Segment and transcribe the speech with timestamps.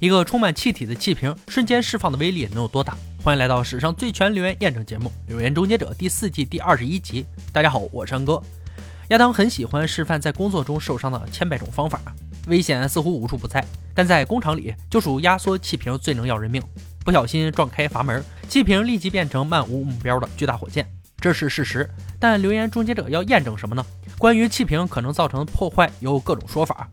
[0.00, 2.96] 一个充满气体的气瓶瞬间释放的威力能有多大？
[3.20, 7.26] 欢迎来到史上最全留言验证节目《留言终结者》第四季第二十一集。
[7.52, 8.40] 大家好，我是安哥。
[9.08, 12.00] 亚当很喜欢示范在工作中受伤的千百种方法，
[12.46, 16.62] 危险似乎无处不在，但在工厂里就属压缩气瓶最能要人命。
[17.04, 20.88] 不小心撞开阀门，气瓶立即变成漫无目标的巨大火箭，
[21.20, 21.90] 这是事实。
[22.20, 23.84] 但留言终结者要验证什么呢？
[24.16, 26.88] 关于气瓶可能造成的破坏有各种说法。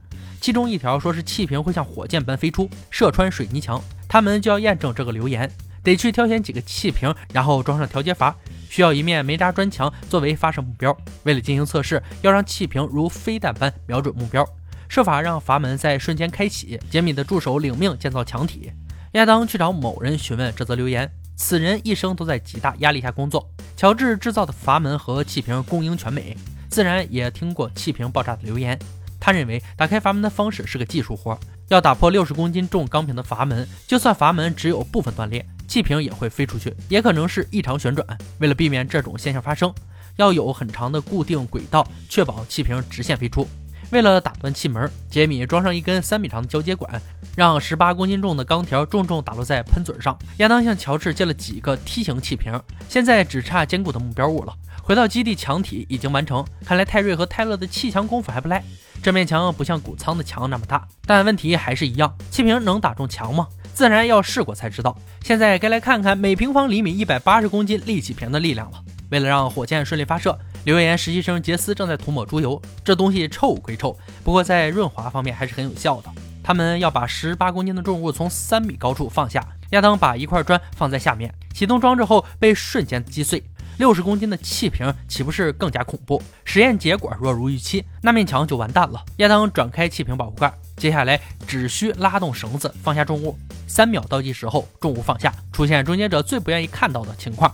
[0.46, 3.82] 其中一条说是气瓶会像火箭般飞出，射穿水泥墙。
[4.08, 8.36] 他们就要验证这个留言，得去挑选几个气瓶，然后装上调节阀，
[8.70, 10.96] 需要一面煤渣砖墙作为发射目标。
[11.24, 14.48] 为了进行测试，要让气瓶如飞弹般瞄准目标，
[14.88, 16.80] 设法让阀门在瞬间开启。
[16.92, 18.72] 杰米的助手领命建造墙体。
[19.14, 23.50] 亚当去找某人询问这则留言，此人一生都在极大压力下工作。
[23.76, 26.38] 乔治制造的阀门和气瓶供应全美，
[26.70, 28.78] 自然也听过气瓶爆炸的留言。
[29.26, 31.36] 他认为打开阀门的方式是个技术活，
[31.70, 38.06] 要打破六十公斤重钢瓶的阀门，就算阀门只有部分断裂，气瓶也会飞出去，也可能是异常旋转。
[38.38, 39.74] 为了避免这种现象发生，
[40.18, 43.48] 要有很长的固定轨道，确保气瓶直线飞出。
[43.90, 47.02] 为了打断气门，杰米装上一根三米长的交接管，
[47.36, 50.16] 让十八公斤重的钢条重重打落在喷嘴上。
[50.38, 52.54] 亚当向乔治借了几个梯形气瓶，
[52.88, 54.54] 现在只差坚固的目标物了。
[54.84, 58.64] 回到基地，墙体已经完成，看来泰瑞和泰勒的砌墙功夫还不赖。
[59.06, 63.48] 这面墙不像谷仓的墙那么大，但问题还是一样，气瓶能打中墙吗？
[63.72, 64.98] 自然要试过才知道。
[65.22, 68.84] 现在该来看看每平方厘米一百八十公斤力气瓶的力量了。
[69.12, 72.60] 为了让火箭顺利发射，留言实习生杰斯正在涂抹猪油。
[72.84, 76.10] 这东西臭归臭，不过在润滑方面还是很有效的。
[76.42, 79.40] 他们要把十八公斤的重物从三米高处放下，
[79.70, 83.44] 亚当把一块砖放在下面，启动装置后被瞬间击碎。
[83.78, 86.22] 六十公斤的气瓶岂不是更加恐怖？
[86.44, 89.04] 实验结果若如预期，那面墙就完蛋了。
[89.18, 93.38] 亚当转开气瓶保护盖，接下来只需拉动绳子放下重物。
[93.68, 97.54] 三秒倒计时后，重物放下，出现终结者最不愿意看到的情况：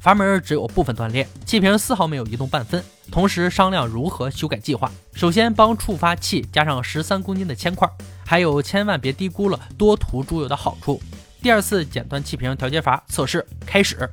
[0.00, 2.82] 阀门只有部分断裂，气瓶丝毫没有移动半分。
[3.10, 4.90] 同时商量如何修改计划。
[5.14, 7.88] 首先帮触发器加上十三公斤的铅块，
[8.26, 11.00] 还有千万别低估了多涂猪油的好处。
[11.40, 14.08] 第二次剪断气瓶调节阀测试开始。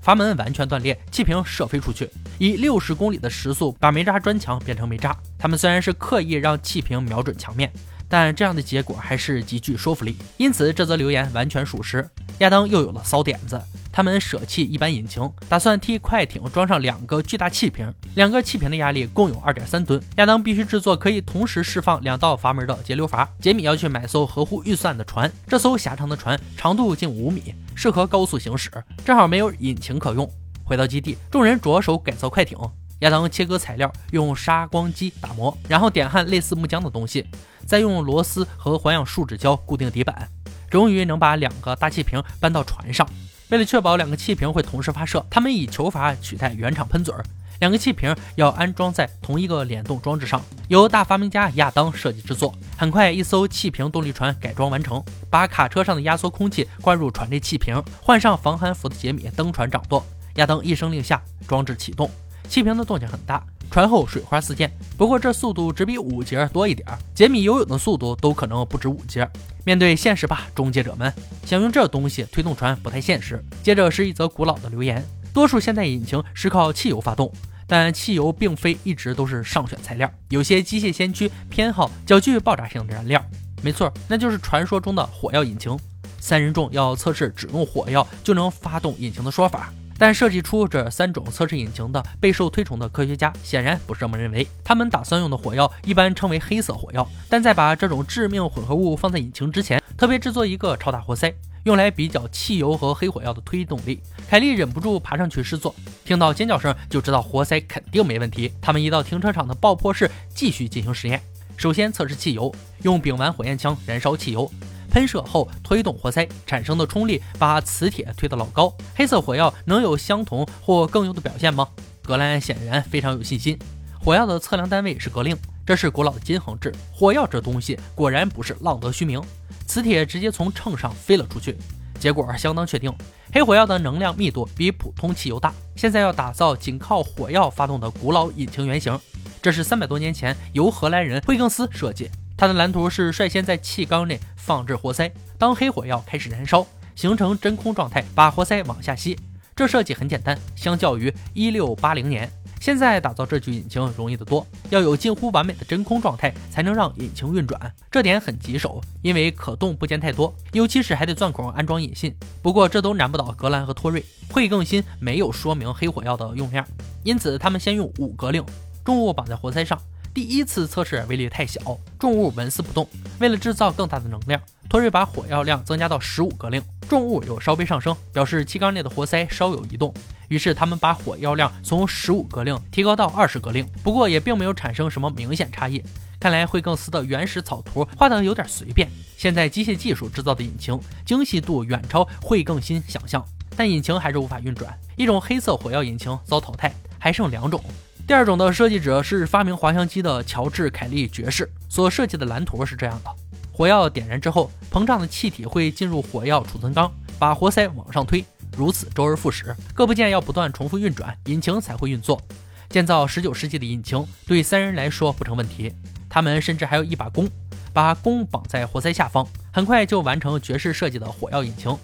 [0.00, 5.16] 阀门完全断裂，气瓶射飞出去，以六十公里的时速把煤渣砖墙变成煤渣。
[5.38, 7.70] 他们虽然是刻意让气瓶瞄准墙面，
[8.08, 10.16] 但这样的结果还是极具说服力。
[10.38, 12.08] 因此，这则留言完全属实。
[12.38, 13.60] 亚当又有了骚点子，
[13.92, 17.92] 他们舍弃一般引擎，打算替快艇装上两个巨大气瓶。
[18.14, 20.00] 两个气瓶的压力共有二点三吨。
[20.16, 23.28] 亚当必须制作可以同时释放两道阀门的节流阀。
[23.40, 28.70] 杰米要去买艘合乎预算的船，这艘狭长的船长度近五米，适合高速行驶，
[29.04, 30.30] 正好没有引擎可用。
[30.64, 32.56] 回到基地，众人着手改造快艇。
[33.00, 37.26] 亚当切割材料，用砂光机打磨，然后点焊类似木浆的东西，
[37.66, 40.28] 再用螺丝和环氧树脂胶固定底板。
[40.68, 43.08] 终于能把两个大气瓶搬到船上。
[43.50, 47.24] 为了确保两个气瓶会同时发射，他们以球阀取代原厂喷嘴儿。
[47.58, 52.54] 两个气瓶要安装在同一个联动装置上，由大发明家亚当设计制作。
[52.78, 57.82] 很快，一艘气瓶动力船改装完成，把卡车上的压缩空气灌入船内气瓶。
[58.00, 60.02] 换上防寒服的杰米登船掌舵。
[60.36, 62.08] 亚当一声令下，装置启动。
[62.48, 63.44] 气瓶的动静很大。
[63.70, 66.98] 船后水花四溅，不过这速度只比五节多一点儿。
[67.14, 69.28] 杰米游泳的速度都可能不止五节。
[69.64, 71.12] 面对现实吧，终结者们，
[71.46, 73.42] 想用这东西推动船不太现实。
[73.62, 77.32] 接着是一则古老的留言：多数现代引擎是靠汽油发动，
[77.68, 80.10] 但汽油并非一直都是上选材料。
[80.30, 83.24] 有些机械先驱偏好较具爆炸性的燃料，
[83.62, 85.78] 没错，那就是传说中的火药引擎。
[86.18, 89.72] 三人众要测试只用火药就能发动引擎的说法。
[90.00, 94.46] 但设计出这三种测试引擎的备受推崇的科学家显然不是这么认为。
[94.64, 101.30] 他们打算用的火药一般称为黑色火药，但在把这种致命混合物放在引擎之前，特别制作一个超大活塞，
[101.64, 104.00] 用来比较汽油和黑火药的推动力。
[104.26, 108.50] 凯莉忍不住爬上去试坐，听到尖叫声就知道活塞肯定没问题。
[108.62, 111.20] 他们一到停车场的爆破室继续进行实验。
[111.58, 112.50] 首先测试汽油，
[112.84, 114.50] 用丙烷火焰枪燃烧汽油。
[114.90, 118.74] 喷射后推动活塞产生的冲力把磁铁推得老高。
[118.94, 121.66] 黑色火药能有相同或更优的表现吗？
[122.02, 123.58] 格兰显然非常有信心。
[123.98, 126.74] 火药的测量单位是格令，这是古老的金衡制。
[126.92, 129.22] 火药这东西果然不是浪得虚名。
[129.66, 131.56] 磁铁直接从秤上飞了出去，
[131.98, 132.92] 结果相当确定。
[133.32, 135.54] 黑火药的能量密度比普通汽油大。
[135.76, 138.98] 现在要打造仅靠火药发动的古老引擎原型，
[139.40, 142.10] 这是三百多年前由荷兰人惠更斯设计。
[142.40, 146.66] 他的蓝图是率先在气缸内放置活塞，当黑火药开始燃烧，
[146.96, 149.14] 形成真空状态，把活塞往下吸。
[149.54, 157.60] 这设计很简单，相较于一六八零年，现在打造这具引擎容易得多，要有近乎完美的真空状态才能让引擎运转，
[157.90, 162.16] 这点很棘手，因为可动部件太多，尤其是还得钻孔安装引信。
[162.40, 164.02] 不过这都难不倒格兰和托瑞，
[164.32, 166.66] 会更新没有说明黑火药的用量，
[167.04, 168.42] 因此他们先用五格令
[168.82, 169.78] 重物绑在活塞上。
[170.12, 171.60] 第一次测试威力太小，
[171.98, 172.86] 重物纹丝不动。
[173.20, 179.94] 为了制造更大的能量，托瑞把火药量增加到十五格令，重物有稍微上升，表示气缸内的活塞稍有移动。
[180.26, 185.82] 于是他们把火药量从十五格令提高到二十格令，不过也并没有产生什么明显差异。
[186.18, 188.88] 看来惠更斯的原始草图画的有点随便。
[189.16, 193.24] 现在机械技术制造的引擎精细度远超惠更新想象，
[193.56, 194.76] 但引擎还是无法运转。
[194.96, 197.62] 一种黑色火药引擎遭淘汰，还剩两种。
[198.10, 203.10] 第二种的设计者是发明滑翔机的乔治·凯利爵士所设计的蓝图是这样的：
[203.52, 208.24] 火药点燃之后，膨胀的气体会进入火药储存缸，把活塞往上推，
[208.56, 212.20] 如此周而复始，各部件要不断重复运转，引擎才会运作。
[212.68, 215.72] 建造十九世纪的引擎对三人来说不成问题，
[216.08, 217.30] 他们甚至还有一把弓，
[217.72, 221.78] 把弓绑在活塞下方，很快就完成爵士设计的火药引擎。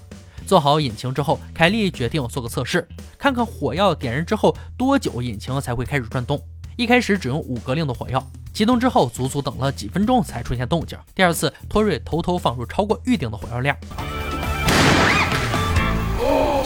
[0.46, 2.86] 做好引擎之后，凯莉决定做个测试，
[3.18, 6.40] 看看火药点燃之后多久引擎才会开始转动。
[6.76, 10.96] 一开始只用五格令的火药，启动之后足足等了几分钟才出现动静。
[11.16, 13.76] 第二次，托瑞偷偷放入超过预定的火药量。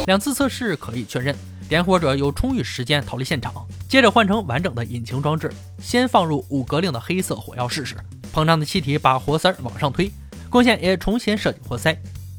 [0.06, 1.34] 两次测试可以确认，
[1.66, 3.54] 点火者有充裕时间逃离现场。
[3.88, 5.50] 接着换成完整的引擎装置，
[5.80, 7.96] 先放入五格令的黑色火药试试，
[8.34, 10.10] 膨胀的气体把活塞往上推，
[10.50, 11.96] 光线也重新设计活塞。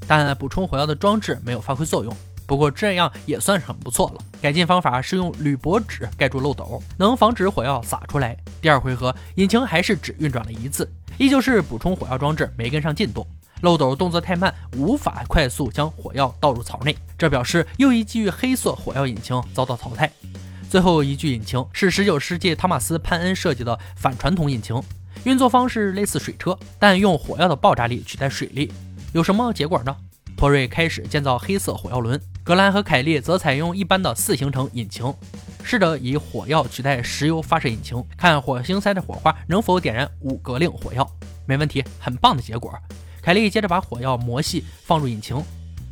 [0.07, 2.15] 但补充火药的装置没有发挥作用，
[2.45, 4.21] 不过这样也算是很不错了。
[4.42, 8.36] 改进方法是用铝箔纸盖住漏斗，能防止火药洒出来。
[8.62, 13.25] 第二回合，引擎还是只运转了一次，依旧是补充火药装置没跟上进度，
[13.62, 16.95] 漏斗动作太慢，无法快速将火药倒入槽内。
[17.18, 20.12] 这表示又一具黑色火药引擎遭到淘汰。
[20.69, 24.81] 最后一具引擎是十九世纪汤马斯潘恩设计的反传统引擎，
[25.25, 28.71] 运作方式类似水车，但用火药的爆炸力取代水力。
[29.13, 29.94] 有什么结果呢？
[30.38, 35.13] 托瑞开始建造黑色火药轮，格兰和凯利则采用一般的四行程引擎，
[35.63, 41.06] 试着以火药取代石油发射引擎，看火星塞的火花能否点燃五格令火药。
[41.46, 42.74] 没问题，很棒的结果。
[43.22, 45.44] 凯利接着把火药磨细放入引擎，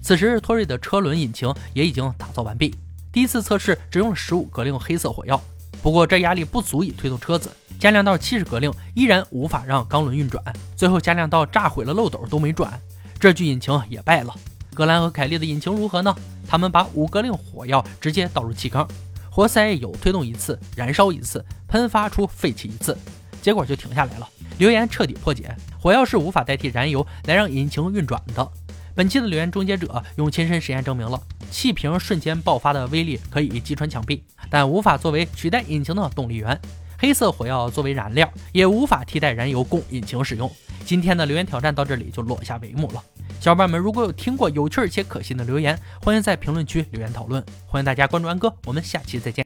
[0.02, 2.74] 此时托瑞的车轮引擎也已经打造完毕。
[3.12, 5.40] 第一次测试只用了十五格令黑色火药，
[5.84, 10.42] 不过这压力不足以推动车子，加量到七十格令依然无法让钢轮运转，
[10.76, 12.80] 最后加量到炸毁了漏斗都没转。
[13.20, 14.34] 这具引擎也败了。
[14.74, 16.16] 格兰和凯利的引擎如何呢？
[16.48, 18.88] 他们把五格令火药直接倒入气缸，
[19.30, 22.98] 活塞有推动一次，燃烧一次，喷发出废气一次，
[23.42, 24.28] 结果就停下来了。
[24.58, 28.52] 留言彻底破解，火药是无法代替燃油来让引擎运转的。
[28.96, 31.22] 本期的留言终结者用亲身实验证明了
[31.52, 36.60] 气瓶瞬间爆发的威力可以击穿墙壁，但无法作为取代引擎的动力源。
[37.02, 40.52] 黑色火药作为燃料，也无法替代燃油供引擎使用。
[40.84, 43.02] 今天的留言挑战到这里就落下帷幕了。
[43.40, 47.42] 小伙伴们，如果有听过有趣且可信的留言，欢迎在评论区留言讨论。
[47.66, 49.38] 欢迎大家关注安哥，我们下期再见。